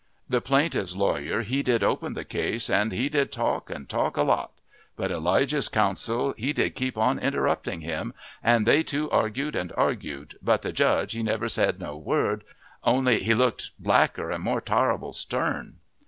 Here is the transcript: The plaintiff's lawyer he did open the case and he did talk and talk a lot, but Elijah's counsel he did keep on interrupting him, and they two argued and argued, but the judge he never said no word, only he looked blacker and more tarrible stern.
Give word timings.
The 0.27 0.41
plaintiff's 0.41 0.95
lawyer 0.95 1.43
he 1.43 1.61
did 1.61 1.83
open 1.83 2.15
the 2.15 2.25
case 2.25 2.71
and 2.71 2.91
he 2.91 3.07
did 3.07 3.31
talk 3.31 3.69
and 3.69 3.87
talk 3.87 4.17
a 4.17 4.23
lot, 4.23 4.49
but 4.95 5.11
Elijah's 5.11 5.69
counsel 5.69 6.33
he 6.39 6.53
did 6.53 6.73
keep 6.73 6.97
on 6.97 7.19
interrupting 7.19 7.81
him, 7.81 8.15
and 8.41 8.65
they 8.65 8.81
two 8.81 9.11
argued 9.11 9.55
and 9.55 9.71
argued, 9.77 10.39
but 10.41 10.63
the 10.63 10.71
judge 10.71 11.11
he 11.11 11.21
never 11.21 11.47
said 11.47 11.79
no 11.79 11.95
word, 11.95 12.43
only 12.83 13.21
he 13.21 13.35
looked 13.35 13.73
blacker 13.77 14.31
and 14.31 14.43
more 14.43 14.59
tarrible 14.59 15.13
stern. 15.13 15.75